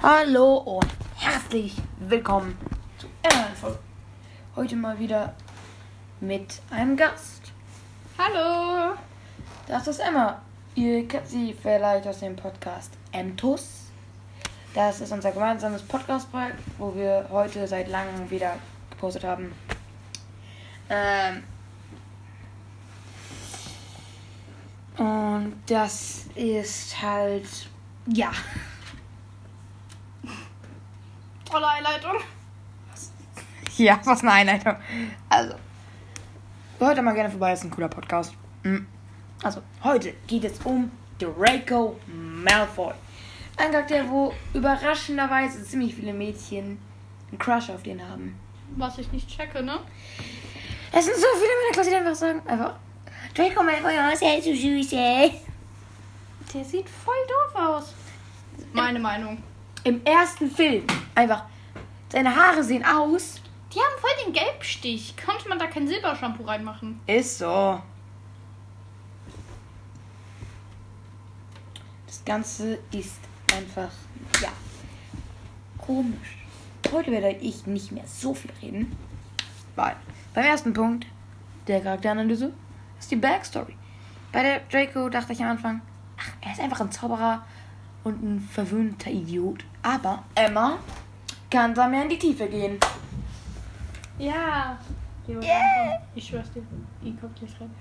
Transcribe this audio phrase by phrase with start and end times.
[0.00, 0.86] Hallo und
[1.16, 2.56] herzlich willkommen
[2.98, 3.80] zu einer Folge.
[4.54, 5.34] Heute mal wieder
[6.20, 7.50] mit einem Gast.
[8.16, 8.94] Hallo.
[9.66, 10.40] Das ist Emma.
[10.76, 13.86] Ihr kennt sie vielleicht aus dem Podcast Emtus.
[14.72, 18.54] Das ist unser gemeinsames Podcast-Projekt, wo wir heute seit langem wieder
[18.90, 19.52] gepostet haben.
[20.88, 21.42] Ähm
[24.96, 27.48] und das ist halt,
[28.06, 28.30] ja,
[31.58, 32.12] Tolle Einleitung.
[33.78, 34.76] Ja, was eine Einleitung.
[35.28, 35.56] Also,
[36.78, 38.32] hört da mal gerne vorbei, ist ein cooler Podcast.
[38.62, 38.86] Mhm.
[39.42, 42.94] Also, heute geht es um Draco Malfoy.
[43.56, 46.78] Ein Charakter, wo überraschenderweise ziemlich viele Mädchen
[47.28, 48.38] einen Crush auf den haben.
[48.76, 49.80] Was ich nicht checke, ne?
[50.92, 52.74] Es sind so viele in meiner Klasse, die einfach sagen, einfach,
[53.34, 55.40] Draco Malfoy, oh, ist ja so süß, ey.
[56.54, 57.94] Der sieht voll doof aus.
[58.72, 59.42] Meine Meinung.
[59.84, 61.44] Im ersten Film, einfach,
[62.10, 63.40] seine Haare sehen aus.
[63.72, 65.14] Die haben voll den Gelbstich.
[65.24, 67.00] Konnte man da kein Silbershampoo reinmachen?
[67.06, 67.80] Ist so.
[72.06, 73.20] Das Ganze ist
[73.54, 73.90] einfach,
[74.40, 74.48] ja,
[75.78, 76.38] komisch.
[76.90, 78.96] Heute werde ich nicht mehr so viel reden,
[79.76, 79.96] weil
[80.32, 81.06] beim ersten Punkt
[81.66, 82.52] der Charakteranalyse
[82.98, 83.76] ist die Backstory.
[84.32, 85.82] Bei der Draco dachte ich am Anfang,
[86.18, 87.44] ach, er ist einfach ein Zauberer
[88.04, 89.64] und ein verwöhnter Idiot.
[89.88, 90.78] Aber Emma
[91.50, 92.78] kann da mehr in die Tiefe gehen.
[94.18, 94.78] Ja.
[95.26, 95.98] Yeah.
[96.14, 96.62] Ich schwör's dir.
[97.02, 97.74] Die kommt gleich rein.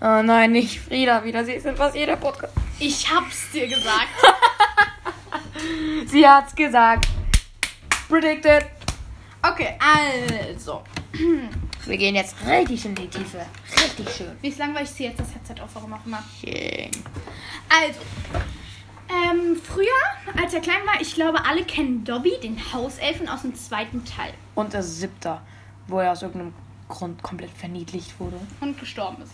[0.00, 1.44] Oh nein, nicht Frieda wieder.
[1.44, 2.54] Sie ist in fast jeder Podcast.
[2.78, 4.08] Ich hab's dir gesagt.
[6.06, 7.08] Sie hat's gesagt.
[8.08, 8.64] Predicted.
[9.42, 10.82] okay, also.
[11.84, 13.44] Wir gehen jetzt richtig in die Tiefe.
[13.76, 14.36] Richtig schön.
[14.40, 15.68] Wie lang war ich ziehe jetzt das Headset auf?
[15.74, 16.22] Warum auch immer.
[16.40, 16.90] Schön.
[17.68, 18.00] Also.
[19.08, 19.86] Ähm, früher,
[20.40, 24.32] als er klein war, ich glaube, alle kennen Dobby, den Hauselfen aus dem zweiten Teil.
[24.54, 25.40] Und das siebte,
[25.86, 26.54] wo er aus irgendeinem
[26.88, 28.36] Grund komplett verniedlicht wurde.
[28.60, 29.32] Und gestorben ist.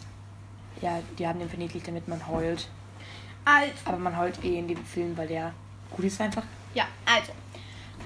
[0.80, 2.68] Ja, die haben den verniedlicht, damit man heult.
[3.44, 3.72] Also.
[3.84, 5.52] Aber man heult eh in dem Film, weil der
[5.90, 6.44] gut ist einfach.
[6.74, 7.32] Ja, also.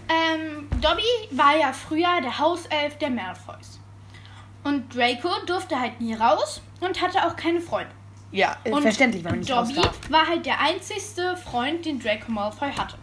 [0.08, 3.78] Ähm, Dobby war ja früher der Hauself der Malfoys.
[4.64, 7.92] Und Draco durfte halt nie raus und hatte auch keine Freunde.
[8.32, 10.10] Ja, äh, Und verständlich, wenn man nicht raus Dobby darf.
[10.10, 12.96] war halt der einzigste Freund, den Draco Malfoy hatte.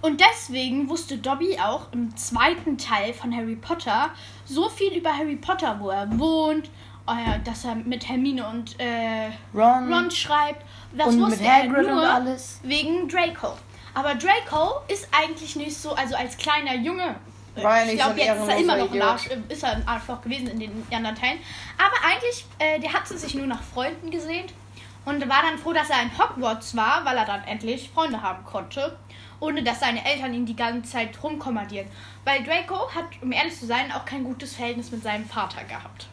[0.00, 4.10] Und deswegen wusste Dobby auch im zweiten Teil von Harry Potter
[4.44, 6.66] so viel über Harry Potter, wo er wohnt,
[7.06, 10.64] äh, dass er mit Hermine und äh, Ron, Ron schreibt.
[10.96, 12.60] Das und wusste mit er Hagrid nur und alles.
[12.64, 13.54] wegen Draco.
[13.94, 17.16] Aber Draco ist eigentlich nicht so, also als kleiner Junge.
[17.54, 19.88] War ich glaube, so jetzt ist er immer noch ein ehrenloser Arsch, ist er ein
[19.88, 21.38] Arschloch gewesen in den anderen Teilen.
[21.76, 24.54] Aber eigentlich, äh, der hat sich nur nach Freunden gesehnt
[25.04, 28.44] und war dann froh, dass er in Hogwarts war, weil er dann endlich Freunde haben
[28.44, 28.96] konnte.
[29.40, 31.88] Ohne dass seine Eltern ihn die ganze Zeit rumkommandieren.
[32.24, 36.06] Weil Draco hat, um ehrlich zu sein, auch kein gutes Verhältnis mit seinem Vater gehabt.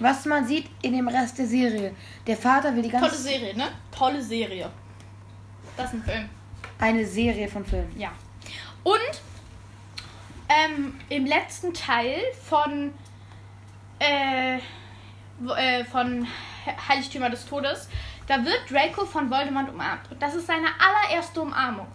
[0.00, 1.94] Was man sieht in dem Rest der Serie.
[2.26, 3.68] Der Vater will die ganze Tolle Serie, ne?
[3.96, 4.70] Tolle Serie.
[5.76, 6.28] Das ist ein Film.
[6.80, 7.96] Eine Serie von Filmen.
[7.96, 8.10] Ja.
[8.82, 9.20] Und
[10.50, 12.92] ähm, im letzten Teil von,
[14.00, 16.26] äh, äh, von
[16.88, 17.88] Heiligtümer des Todes,
[18.26, 20.10] da wird Draco von Voldemort umarmt.
[20.10, 21.86] Und das ist seine allererste Umarmung.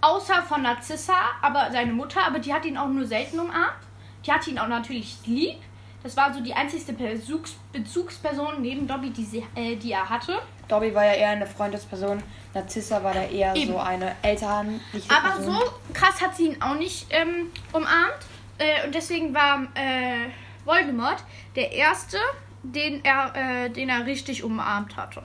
[0.00, 3.78] Außer von Narcissa, aber seine Mutter, aber die hat ihn auch nur selten umarmt.
[4.24, 5.58] Die hat ihn auch natürlich lieb.
[6.02, 10.40] Das war so die einzigste Bezugs Bezugsperson neben Dobby, die, sie, äh, die er hatte.
[10.68, 12.22] Dobby war ja eher eine Freundesperson.
[12.54, 13.72] Narzissa war da eher Eben.
[13.72, 15.54] so eine elternliche Aber Person.
[15.54, 18.16] so krass hat sie ihn auch nicht ähm, umarmt.
[18.58, 20.28] Äh, und deswegen war äh,
[20.64, 21.22] Voldemort
[21.54, 22.18] der erste,
[22.62, 23.32] den er,
[23.66, 25.22] äh, den er richtig umarmt hatte.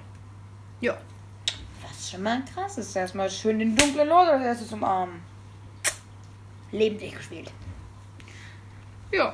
[0.81, 0.97] Ja.
[1.81, 2.95] Was schon mal krass ist.
[2.95, 5.21] Erstmal schön den dunklen Lord als erstes umarmen.
[6.71, 7.51] Lebendig gespielt.
[9.11, 9.33] Ja.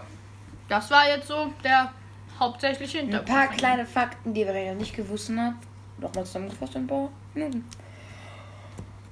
[0.70, 1.92] Das war jetzt so der
[2.40, 3.30] hauptsächliche Ein Hintergrund.
[3.30, 3.58] paar von ihm.
[3.58, 5.58] kleine Fakten, die wir ja nicht gewusst haben.
[5.98, 7.66] Nochmal zusammengefasst in ein paar Minuten.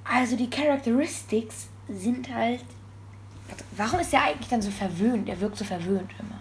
[0.04, 2.64] Also die Characteristics sind halt.
[3.76, 5.28] Warum ist er eigentlich dann so verwöhnt?
[5.28, 6.40] Er wirkt so verwöhnt immer.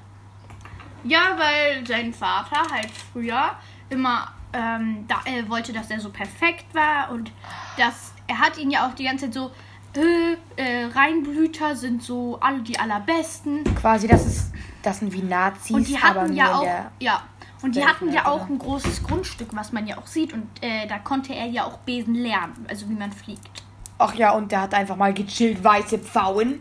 [1.04, 3.52] Ja, weil sein Vater halt früher
[3.90, 7.32] immer ähm, da, äh, wollte, dass er so perfekt war und
[7.78, 9.52] dass er hat ihn ja auch die ganze Zeit so
[9.96, 14.52] äh, äh, Reinblüter sind so alle die allerbesten Quasi, das ist.
[14.82, 16.68] Das sind wie Nazis, und die hatten ja auch
[17.00, 17.24] ja
[17.66, 20.86] und die hatten ja auch ein großes Grundstück, was man ja auch sieht und äh,
[20.88, 23.64] da konnte er ja auch Besen lernen, also wie man fliegt.
[23.98, 26.60] Ach ja, und der hat einfach mal gechillt weiße Pfauen.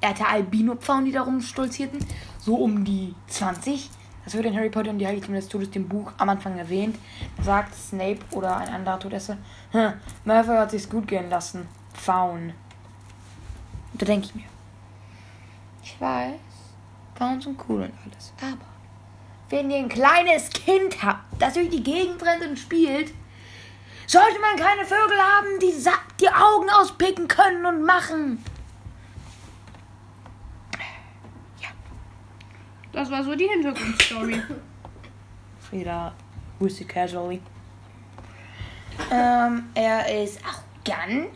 [0.00, 1.98] Er hatte Albino-Pfauen, die da rumstolzierten.
[2.38, 3.90] So um die 20.
[4.24, 6.96] Das wird in Harry Potter und die Heiligtümer des Todes, dem Buch, am Anfang erwähnt.
[7.42, 9.36] Sagt Snape oder ein anderer Todesser,
[9.72, 9.94] hm,
[10.24, 11.66] Malfoy hat sich's gut gehen lassen.
[11.92, 12.52] Pfauen.
[13.94, 14.44] Da denke ich mir.
[15.82, 16.34] Ich weiß,
[17.16, 18.32] Pfauen sind cool und alles.
[18.40, 18.73] Aber
[19.50, 23.12] wenn ihr ein kleines Kind habt, das durch die Gegend rennt und spielt,
[24.06, 25.72] sollte man keine Vögel haben, die
[26.20, 28.42] die Augen auspicken können und machen.
[32.94, 34.40] Das war so die Hintergrundstory.
[35.60, 36.14] Frieda
[36.60, 37.40] wusste casually.
[39.10, 41.30] Ähm, er ist arrogant.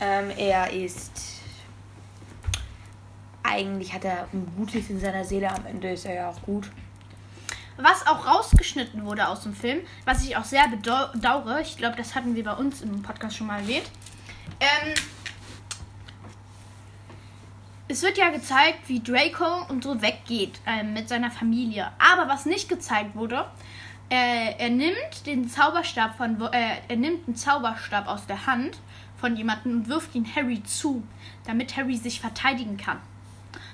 [0.00, 1.40] Ähm, er ist.
[3.42, 5.50] Eigentlich hat er ein Gutes in seiner Seele.
[5.50, 6.70] Am Ende ist er ja auch gut.
[7.82, 12.14] Was auch rausgeschnitten wurde aus dem Film, was ich auch sehr bedauere, ich glaube, das
[12.14, 13.90] hatten wir bei uns im Podcast schon mal erwähnt.
[14.60, 14.94] Ähm,
[17.88, 21.90] es wird ja gezeigt, wie Draco und so weggeht ähm, mit seiner Familie.
[21.98, 23.46] Aber was nicht gezeigt wurde,
[24.10, 28.78] äh, er nimmt den Zauberstab von, äh, er nimmt einen Zauberstab aus der Hand
[29.20, 31.02] von jemandem und wirft ihn Harry zu,
[31.46, 32.98] damit Harry sich verteidigen kann.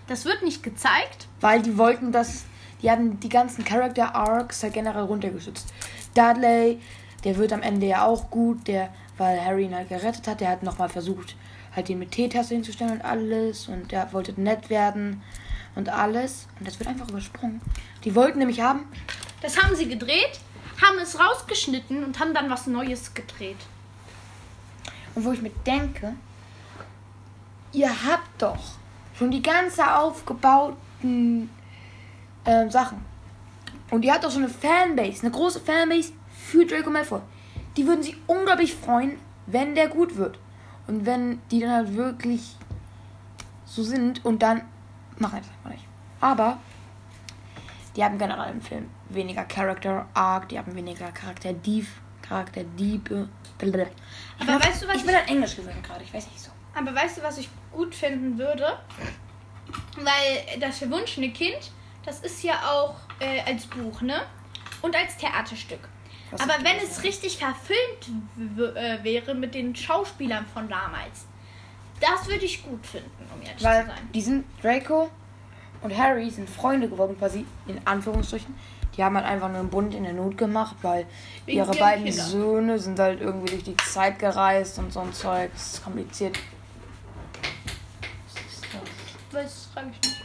[0.07, 1.27] Das wird nicht gezeigt.
[1.41, 2.45] Weil die wollten das,
[2.83, 5.73] die haben die ganzen Character Arcs halt generell runtergeschützt.
[6.15, 6.81] Dudley,
[7.25, 10.51] der wird am Ende ja auch gut, der, weil Harry ihn halt gerettet hat, der
[10.51, 11.37] hat nochmal versucht,
[11.75, 15.23] halt ihn mit Teetasse hinzustellen und alles und der wollte nett werden
[15.75, 17.61] und alles und das wird einfach übersprungen.
[18.05, 18.87] Die wollten nämlich haben,
[19.43, 20.41] Das haben sie gedreht,
[20.83, 23.59] haben es rausgeschnitten und haben dann was Neues gedreht.
[25.15, 26.15] Und wo ich mir denke,
[27.73, 28.59] ihr habt doch
[29.19, 31.51] schon die ganze aufgebauten
[32.47, 33.05] ähm, Sachen.
[33.91, 37.21] Und ihr habt doch schon eine Fanbase, eine große Fanbase für Draco Malfoy.
[37.77, 40.39] Die würden sich unglaublich freuen, wenn der gut wird.
[40.87, 42.57] Und wenn die dann halt wirklich
[43.65, 44.63] so sind und dann
[45.19, 45.85] machen das einfach nicht.
[46.21, 46.59] Aber
[47.95, 51.87] die haben generell im Film weniger Character Arc, die haben weniger Charakter Dieb,
[52.23, 53.29] Charakter Diebe.
[53.59, 53.93] blablabla.
[54.39, 56.51] Ich Aber weißt du, was ich bin halt Englisch gewesen gerade, ich weiß nicht so.
[56.75, 58.79] Aber weißt du, was ich gut finden würde?
[59.97, 61.71] Weil das verwunschene Kind,
[62.07, 64.23] das ist ja auch äh, als Buch, ne?
[64.81, 65.81] Und als Theaterstück.
[66.31, 71.27] Was Aber wenn es richtig verfilmt äh, wäre mit den Schauspielern von damals,
[72.01, 74.11] das würde ich gut finden, um ehrlich Weil zu sein.
[74.15, 75.11] die sind Draco
[75.83, 78.55] und Harry sind Freunde geworden, quasi in Anführungsstrichen.
[78.97, 81.07] Die haben halt einfach nur einen Bund in der Not gemacht, weil
[81.45, 82.27] Wegen ihre beiden Kindern.
[82.27, 85.51] Söhne sind halt irgendwie durch die Zeit gereist und so ein Zeug.
[85.53, 86.39] Das ist kompliziert.
[88.27, 89.43] Was ist das?
[89.43, 90.16] Das frage ich nicht.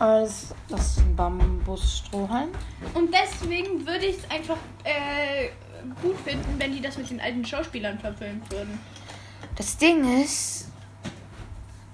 [0.00, 2.48] Also, das ist ein Bambusstrohhalm.
[2.94, 5.50] Und deswegen würde ich es einfach äh,
[6.00, 8.80] gut finden, wenn die das mit den alten Schauspielern verfilmt würden.
[9.56, 10.68] Das Ding ist,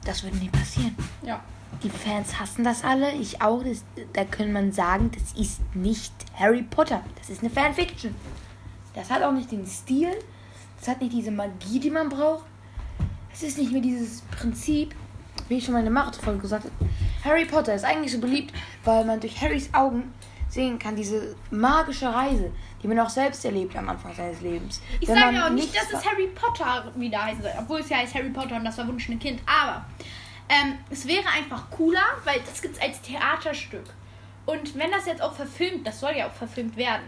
[0.04, 0.94] das würde nie passieren.
[1.22, 1.42] Ja.
[1.82, 3.64] Die Fans hassen das alle, ich auch.
[3.64, 7.02] Das, da kann man sagen, das ist nicht Harry Potter.
[7.18, 8.14] Das ist eine Fanfiction.
[8.94, 10.10] Das hat auch nicht den Stil.
[10.78, 12.44] Das hat nicht diese Magie, die man braucht.
[13.32, 14.94] Es ist nicht mehr dieses Prinzip,
[15.48, 16.74] wie ich schon mal in der Marathon gesagt habe.
[17.26, 20.14] Harry Potter ist eigentlich so beliebt, weil man durch Harrys Augen
[20.48, 22.52] sehen kann, diese magische Reise,
[22.82, 24.80] die man auch selbst erlebt am Anfang seines Lebens.
[25.00, 27.88] Ich Wenn sage ja auch nicht, dass es Harry Potter wieder heißen soll, obwohl es
[27.88, 29.40] ja heißt Harry Potter und das verwunschene Kind.
[29.46, 29.84] Aber
[30.48, 33.84] ähm, es wäre einfach cooler, weil das gibt es als Theaterstück.
[34.46, 37.02] Und wenn das jetzt auch verfilmt, das soll ja auch verfilmt werden.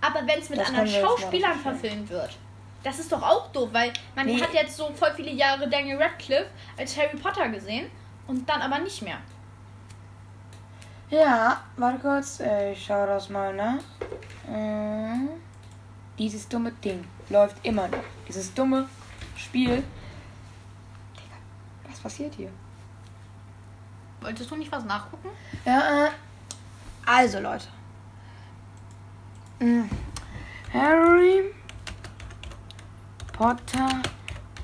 [0.00, 2.36] Aber wenn es mit Das anderen Schauspielern verfilmt wird,
[2.82, 4.40] das ist doch auch doof, weil man Nee.
[4.42, 7.88] hat jetzt so voll viele Jahre Daniel Radcliffe als Harry Potter gesehen
[8.26, 9.18] und dann aber nicht mehr.
[11.12, 13.82] Ja, warte kurz, ich schau das mal nach.
[14.48, 15.28] Mhm.
[16.16, 18.02] Dieses dumme Ding läuft immer noch.
[18.26, 18.88] Dieses dumme
[19.36, 19.84] Spiel.
[21.14, 21.36] Digga,
[21.86, 22.48] was passiert hier?
[24.22, 25.28] Wolltest du nicht was nachgucken?
[25.66, 26.10] Ja, äh,
[27.04, 27.68] also Leute.
[29.58, 29.90] Mhm.
[30.72, 31.54] Harry
[33.34, 34.00] Potter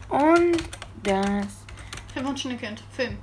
[0.09, 0.57] und
[1.03, 1.59] das
[2.15, 3.19] Verwunschene Kind, Film.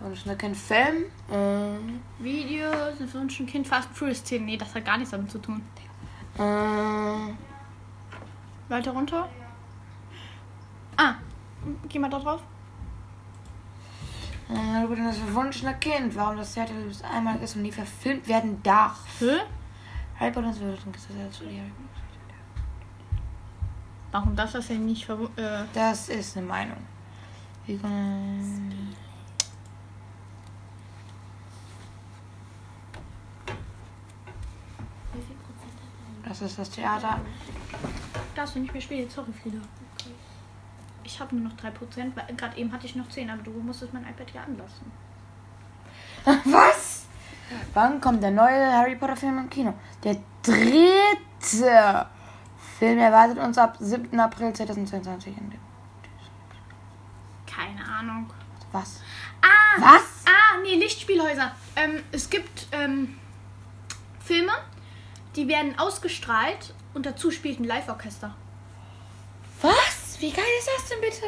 [0.00, 1.04] Und schnell kein Film.
[1.30, 4.44] Ähm, Videos, ein verwunschene Kind, Fast Furious 10.
[4.44, 5.62] Nee, das hat gar nichts damit zu tun.
[6.38, 7.32] äh,
[8.68, 9.28] Weiter runter.
[10.96, 11.14] Ah,
[11.88, 12.42] geh mal da drauf.
[14.48, 18.62] Äh, über das verwunschene Kind, warum das Theater bis einmal ist und nie verfilmt werden
[18.62, 19.00] darf.
[19.18, 19.38] Hä?
[20.18, 21.08] Harry Potter und das
[24.12, 26.78] Warum darf das denn nicht verwu äh, Das ist eine Meinung.
[27.66, 28.94] Wie kann-
[36.38, 37.18] Das ist das Theater.
[38.34, 39.08] Darfst du nicht mehr spielen?
[39.08, 39.58] Sorry, Frieda.
[41.02, 41.72] Ich habe nur noch 3%,
[42.14, 44.92] weil gerade eben hatte ich noch 10, aber du musstest mein iPad ja anlassen.
[46.52, 47.06] Was?
[47.72, 49.72] Wann kommt der neue Harry Potter Film im Kino?
[50.02, 52.06] Der dritte
[52.78, 54.18] Film erwartet uns ab 7.
[54.18, 55.36] April 2022.
[55.38, 55.60] in den-
[57.46, 58.28] Keine Ahnung.
[58.72, 59.00] Was?
[59.40, 59.80] Ah!
[59.80, 60.24] Was?
[60.26, 61.52] Ah, nee, Lichtspielhäuser.
[61.76, 63.16] Ähm, es gibt ähm,
[64.20, 64.52] Filme,
[65.36, 68.34] die werden ausgestrahlt und dazu spielt ein Live-Orchester.
[69.60, 70.16] Was?
[70.20, 71.26] Wie geil ist das denn bitte?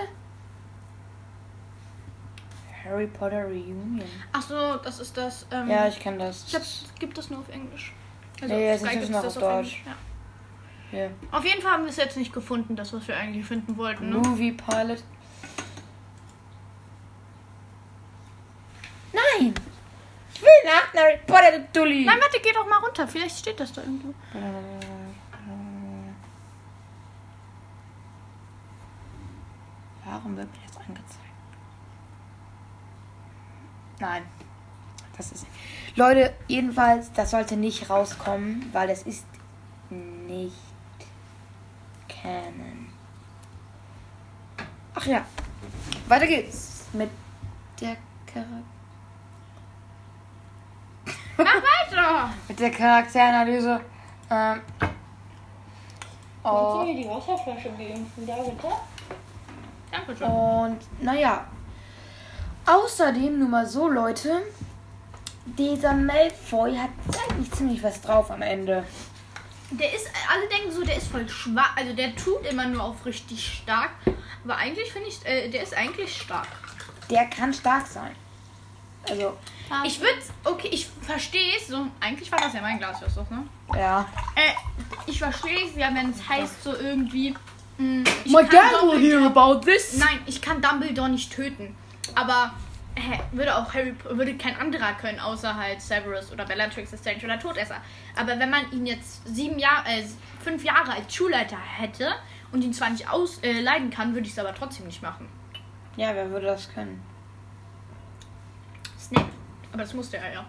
[2.85, 4.03] Harry Potter Reunion.
[4.33, 5.47] Ach so, das ist das.
[5.51, 6.45] Ähm, Ja, ich kenne das.
[6.45, 7.93] ich glaub, es gibt das nur auf Englisch.
[8.41, 9.95] Also auf es auch das auf Englisch, Ja.
[10.91, 11.11] Ja.
[11.31, 14.09] Auf jeden Fall haben wir es jetzt nicht gefunden, das, was wir eigentlich finden wollten.
[14.09, 14.17] Ne?
[14.17, 15.03] Movie Pilot.
[19.13, 19.55] Nein!
[20.97, 22.05] Harry Potter, du Dulli!
[22.05, 23.07] Nein, warte, geh doch mal runter.
[23.07, 24.15] Vielleicht steht das da irgendwo.
[30.05, 31.19] Warum wird mir das angezeigt?
[34.01, 34.23] Nein.
[35.17, 35.47] Das ist.
[35.97, 39.27] Leute, jedenfalls, das sollte nicht rauskommen, weil es ist
[39.91, 40.55] nicht
[42.09, 42.89] Canon.
[44.95, 45.27] Ach ja.
[46.07, 47.11] Weiter geht's mit
[47.81, 48.78] der Charakter.
[52.49, 53.81] Mit der Charakteranalyse.
[54.31, 54.61] Ähm.
[56.45, 58.11] Oh, mir die Wasserflasche geben?
[58.17, 58.69] Da bitte.
[59.91, 60.29] Dankeschön.
[60.29, 61.47] und naja.
[62.67, 64.43] Außerdem nur mal so, Leute.
[65.47, 66.91] Dieser Malfoy hat
[67.31, 68.85] eigentlich ziemlich was drauf am Ende.
[69.71, 71.77] Der ist, alle denken so, der ist voll schwach.
[71.77, 73.91] Also der tut immer nur auf richtig stark.
[74.45, 76.49] Aber eigentlich finde ich, äh, der ist eigentlich stark.
[77.11, 78.15] Der kann stark sein.
[79.09, 79.37] Also,
[79.85, 81.69] Ich würde, okay, ich verstehe es.
[81.69, 83.45] So, eigentlich war das ja mein Glas, das ne?
[83.75, 84.07] ja.
[84.35, 84.53] Äh,
[85.07, 87.35] ich verstehe es ja, wenn es heißt so irgendwie.
[87.79, 89.97] mh, My dad will hear about this.
[89.99, 91.77] Nein, ich kann Dumbledore nicht töten.
[92.15, 92.53] Aber
[93.33, 97.77] würde auch Harry würde kein anderer können, außer halt Severus oder Bellatrix Lestrange oder Todesser.
[98.17, 100.05] Aber wenn man ihn jetzt sieben Jahre, äh,
[100.43, 102.13] fünf Jahre als Schulleiter hätte
[102.53, 105.29] und ihn zwar nicht aus, äh, kann, würde ich es aber trotzdem nicht machen.
[105.97, 107.03] Ja, wer würde das können?
[109.79, 110.45] Aber das musste er ja.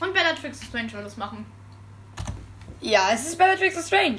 [0.00, 1.46] Und Bellatrix Lestrange soll das machen.
[2.80, 4.18] Ja, es ist Bellatrix Strange.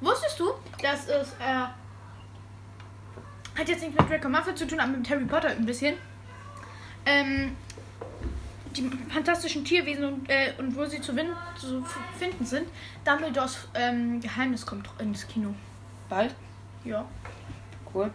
[0.00, 1.66] Wusstest du, dass es äh,
[3.58, 5.96] hat jetzt nichts mit Draco Malfoy zu tun, aber mit Harry Potter ein bisschen.
[7.06, 7.56] Ähm,
[8.76, 11.12] die fantastischen Tierwesen und, äh, und wo sie zu,
[11.58, 11.84] zu
[12.20, 12.68] finden sind.
[13.04, 15.56] Dumbledores ähm, Geheimnis kommt ins Kino.
[16.08, 16.36] Bald?
[16.84, 17.04] Ja.
[17.92, 18.12] Cool.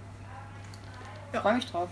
[1.34, 1.42] Ja.
[1.42, 1.90] Freue mich drauf.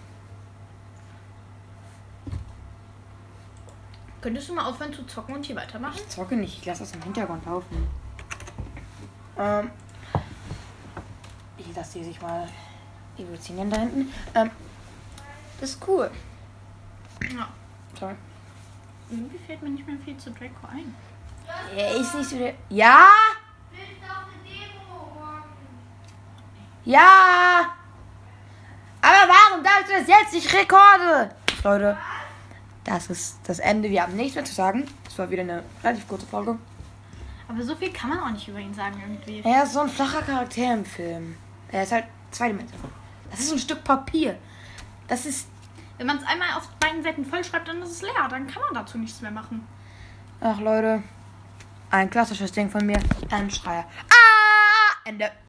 [4.24, 5.96] Könntest du mal aufhören zu zocken und hier weitermachen?
[5.98, 7.90] Ich zocke nicht, ich lasse das im Hintergrund laufen.
[9.38, 9.70] Ähm.
[11.58, 12.48] Ich lasse die sich mal
[13.18, 14.14] evolutionieren da hinten.
[14.34, 14.50] Ähm.
[15.60, 16.10] Das ist cool.
[17.36, 17.50] Ja.
[18.00, 18.16] Toll.
[19.10, 20.96] Irgendwie fällt mir nicht mehr viel zu Draco ein.
[21.76, 22.54] Er ist nicht so der.
[22.70, 23.10] Ja!
[26.86, 27.76] Ja!
[29.02, 31.36] Aber warum darfst du das jetzt nicht rekorde?
[31.62, 31.98] Leute,
[32.84, 33.90] das ist das Ende.
[33.90, 34.86] Wir haben nichts mehr zu sagen.
[35.06, 36.58] Das war wieder eine relativ kurze Folge.
[37.48, 39.42] Aber so viel kann man auch nicht über ihn sagen irgendwie.
[39.48, 41.36] Er ist so ein flacher Charakter im Film.
[41.72, 42.90] Er ist halt zweidimensional.
[43.32, 44.38] Das ist ein Stück Papier.
[45.08, 45.48] Das ist.
[45.98, 48.28] Wenn man es einmal auf beiden Seiten vollschreibt, dann ist es leer.
[48.30, 49.68] Dann kann man dazu nichts mehr machen.
[50.42, 51.04] Ach Leute.
[51.92, 53.00] Ein klassisches Ding von mir.
[53.30, 53.86] Ein Schreier.
[54.10, 55.10] Ah!
[55.10, 55.32] Ende.